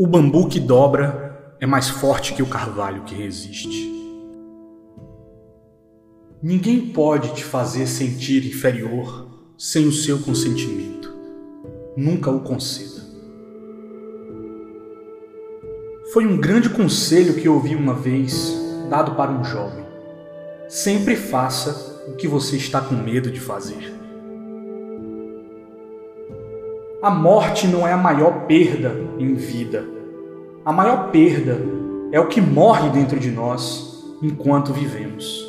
O 0.00 0.06
bambu 0.06 0.46
que 0.46 0.60
dobra 0.60 1.56
é 1.58 1.66
mais 1.66 1.88
forte 1.88 2.32
que 2.32 2.40
o 2.40 2.46
carvalho 2.46 3.02
que 3.02 3.16
resiste. 3.16 3.92
Ninguém 6.40 6.92
pode 6.92 7.34
te 7.34 7.42
fazer 7.42 7.84
sentir 7.88 8.46
inferior 8.46 9.26
sem 9.58 9.88
o 9.88 9.92
seu 9.92 10.20
consentimento. 10.20 11.12
Nunca 11.96 12.30
o 12.30 12.38
conceda. 12.42 13.02
Foi 16.12 16.24
um 16.24 16.36
grande 16.36 16.70
conselho 16.70 17.34
que 17.34 17.48
ouvi 17.48 17.74
uma 17.74 17.94
vez, 17.94 18.54
dado 18.88 19.16
para 19.16 19.32
um 19.32 19.42
jovem. 19.42 19.84
Sempre 20.68 21.16
faça 21.16 22.04
o 22.06 22.14
que 22.14 22.28
você 22.28 22.56
está 22.56 22.80
com 22.80 22.94
medo 22.94 23.32
de 23.32 23.40
fazer. 23.40 23.92
A 27.00 27.10
morte 27.10 27.68
não 27.68 27.86
é 27.86 27.92
a 27.92 27.96
maior 27.96 28.46
perda 28.46 28.92
em 29.20 29.32
vida. 29.34 29.84
A 30.64 30.72
maior 30.72 31.12
perda 31.12 31.56
é 32.10 32.18
o 32.18 32.26
que 32.26 32.40
morre 32.40 32.90
dentro 32.90 33.20
de 33.20 33.30
nós 33.30 34.04
enquanto 34.20 34.72
vivemos. 34.72 35.46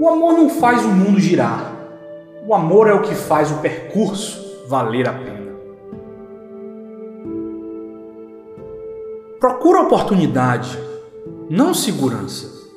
O 0.00 0.08
amor 0.08 0.32
não 0.32 0.48
faz 0.48 0.82
o 0.86 0.88
mundo 0.88 1.20
girar. 1.20 1.70
O 2.48 2.54
amor 2.54 2.88
é 2.88 2.94
o 2.94 3.02
que 3.02 3.14
faz 3.14 3.52
o 3.52 3.58
percurso 3.58 4.66
valer 4.68 5.06
a 5.06 5.12
pena. 5.12 5.52
Procura 9.38 9.82
oportunidade, 9.82 10.78
não 11.50 11.74
segurança. 11.74 12.70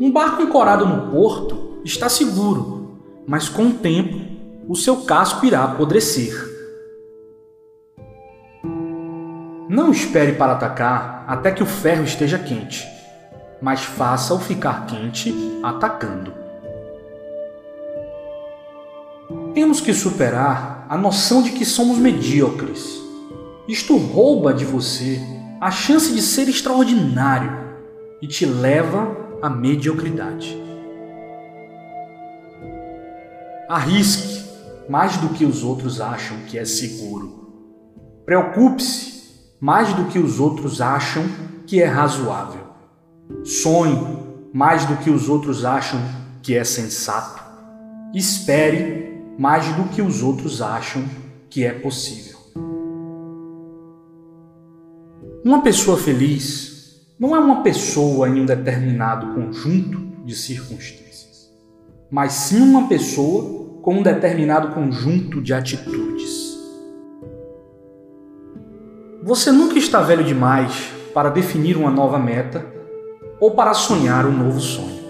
Um 0.00 0.10
barco 0.10 0.42
ancorado 0.42 0.86
no 0.86 1.10
porto 1.10 1.80
está 1.84 2.08
seguro, 2.08 2.96
mas 3.26 3.46
com 3.46 3.66
o 3.66 3.74
tempo 3.74 4.33
o 4.68 4.74
seu 4.74 4.98
casco 4.98 5.44
irá 5.44 5.64
apodrecer. 5.64 6.32
Não 9.68 9.90
espere 9.90 10.32
para 10.32 10.52
atacar 10.52 11.24
até 11.26 11.50
que 11.50 11.62
o 11.62 11.66
ferro 11.66 12.04
esteja 12.04 12.38
quente, 12.38 12.86
mas 13.60 13.82
faça-o 13.82 14.38
ficar 14.38 14.86
quente 14.86 15.34
atacando. 15.62 16.32
Temos 19.54 19.80
que 19.80 19.92
superar 19.92 20.86
a 20.88 20.96
noção 20.96 21.42
de 21.42 21.52
que 21.52 21.64
somos 21.64 21.98
medíocres. 21.98 23.00
Isto 23.66 23.96
rouba 23.96 24.52
de 24.52 24.64
você 24.64 25.20
a 25.60 25.70
chance 25.70 26.12
de 26.12 26.20
ser 26.20 26.48
extraordinário 26.48 27.52
e 28.20 28.26
te 28.26 28.44
leva 28.44 29.16
à 29.40 29.48
mediocridade. 29.48 30.60
Arrisque 33.68 34.43
mais 34.88 35.16
do 35.16 35.30
que 35.30 35.44
os 35.44 35.64
outros 35.64 36.00
acham 36.00 36.36
que 36.46 36.58
é 36.58 36.64
seguro. 36.64 37.44
Preocupe-se 38.24 39.14
mais 39.60 39.92
do 39.94 40.06
que 40.06 40.18
os 40.18 40.40
outros 40.40 40.80
acham 40.80 41.24
que 41.66 41.80
é 41.80 41.86
razoável. 41.86 42.60
Sonhe 43.44 43.98
mais 44.52 44.84
do 44.84 44.96
que 44.98 45.10
os 45.10 45.28
outros 45.28 45.64
acham 45.64 46.00
que 46.42 46.54
é 46.54 46.64
sensato. 46.64 47.42
Espere 48.14 49.22
mais 49.38 49.66
do 49.74 49.84
que 49.84 50.02
os 50.02 50.22
outros 50.22 50.62
acham 50.62 51.04
que 51.48 51.64
é 51.64 51.72
possível. 51.72 52.38
Uma 55.44 55.62
pessoa 55.62 55.96
feliz 55.96 56.74
não 57.18 57.34
é 57.34 57.38
uma 57.38 57.62
pessoa 57.62 58.28
em 58.28 58.40
um 58.40 58.46
determinado 58.46 59.34
conjunto 59.34 60.24
de 60.24 60.34
circunstâncias, 60.34 61.50
mas 62.10 62.32
sim 62.32 62.60
uma 62.60 62.88
pessoa 62.88 63.63
com 63.84 63.96
um 63.96 64.02
determinado 64.02 64.68
conjunto 64.68 65.42
de 65.42 65.52
atitudes. 65.52 66.58
Você 69.22 69.52
nunca 69.52 69.78
está 69.78 70.00
velho 70.00 70.24
demais 70.24 70.90
para 71.12 71.28
definir 71.28 71.76
uma 71.76 71.90
nova 71.90 72.18
meta 72.18 72.64
ou 73.38 73.50
para 73.50 73.74
sonhar 73.74 74.24
um 74.24 74.32
novo 74.32 74.58
sonho. 74.58 75.04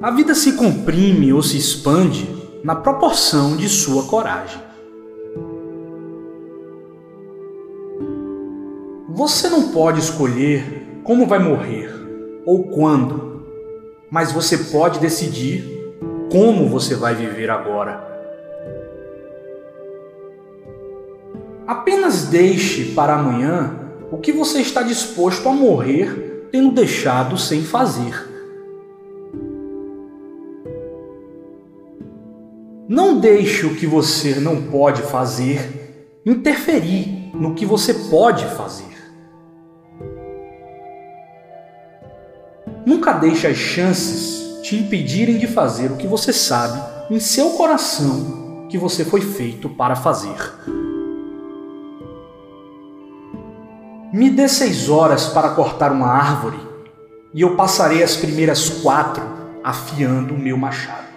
A 0.00 0.12
vida 0.12 0.32
se 0.32 0.52
comprime 0.52 1.32
ou 1.32 1.42
se 1.42 1.58
expande 1.58 2.28
na 2.62 2.76
proporção 2.76 3.56
de 3.56 3.68
sua 3.68 4.04
coragem. 4.04 4.62
Você 9.08 9.48
não 9.48 9.72
pode 9.72 9.98
escolher 9.98 11.00
como 11.02 11.26
vai 11.26 11.40
morrer 11.40 11.90
ou 12.46 12.68
quando, 12.68 13.31
mas 14.12 14.30
você 14.30 14.58
pode 14.58 15.00
decidir 15.00 15.64
como 16.30 16.68
você 16.68 16.94
vai 16.94 17.14
viver 17.14 17.48
agora. 17.48 18.06
Apenas 21.66 22.26
deixe 22.26 22.92
para 22.92 23.14
amanhã 23.14 23.74
o 24.10 24.18
que 24.18 24.30
você 24.30 24.60
está 24.60 24.82
disposto 24.82 25.48
a 25.48 25.52
morrer 25.52 26.50
tendo 26.52 26.72
deixado 26.72 27.38
sem 27.38 27.62
fazer. 27.62 28.28
Não 32.86 33.18
deixe 33.18 33.64
o 33.64 33.74
que 33.74 33.86
você 33.86 34.34
não 34.34 34.64
pode 34.64 35.00
fazer 35.00 36.20
interferir 36.26 37.30
no 37.32 37.54
que 37.54 37.64
você 37.64 37.94
pode 37.94 38.44
fazer. 38.44 38.91
Nunca 42.84 43.12
deixe 43.12 43.46
as 43.46 43.56
chances 43.56 44.60
te 44.62 44.76
impedirem 44.76 45.38
de 45.38 45.46
fazer 45.46 45.90
o 45.90 45.96
que 45.96 46.06
você 46.06 46.32
sabe 46.32 46.80
em 47.10 47.20
seu 47.20 47.50
coração 47.50 48.66
que 48.68 48.78
você 48.78 49.04
foi 49.04 49.20
feito 49.20 49.68
para 49.68 49.94
fazer. 49.94 50.36
Me 54.12 54.30
dê 54.30 54.48
seis 54.48 54.88
horas 54.88 55.26
para 55.26 55.50
cortar 55.50 55.92
uma 55.92 56.08
árvore 56.08 56.58
e 57.32 57.40
eu 57.40 57.56
passarei 57.56 58.02
as 58.02 58.16
primeiras 58.16 58.68
quatro 58.68 59.22
afiando 59.64 60.34
o 60.34 60.38
meu 60.38 60.56
machado. 60.56 61.11